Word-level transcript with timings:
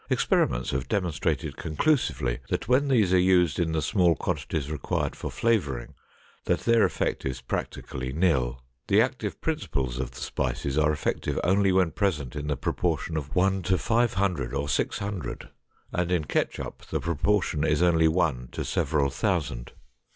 Experiments 0.09 0.71
have 0.71 0.87
demonstrated 0.87 1.57
conclusively 1.57 2.39
that 2.49 2.67
when 2.67 2.87
these 2.87 3.13
are 3.13 3.19
used 3.19 3.59
in 3.59 3.71
the 3.71 3.83
small 3.83 4.15
quantities 4.15 4.71
required 4.71 5.15
for 5.15 5.29
flavoring, 5.29 5.93
that 6.45 6.61
their 6.61 6.83
effect 6.83 7.23
is 7.23 7.39
practically 7.39 8.11
nil. 8.11 8.63
The 8.87 8.99
active 8.99 9.39
principles 9.41 9.99
of 9.99 10.09
the 10.09 10.19
spices 10.21 10.75
are 10.75 10.91
effective 10.91 11.39
only 11.43 11.71
when 11.71 11.91
present 11.91 12.35
in 12.35 12.47
the 12.47 12.57
proportion 12.57 13.15
of 13.15 13.35
1 13.35 13.61
to 13.61 13.77
500 13.77 14.55
or 14.55 14.67
600 14.67 15.49
and 15.93 16.11
in 16.11 16.25
ketchup 16.25 16.81
the 16.87 16.99
proportion 16.99 17.63
is 17.63 17.83
only 17.83 18.07
1 18.07 18.49
to 18.53 18.65
several 18.65 19.11
thousand. 19.11 19.71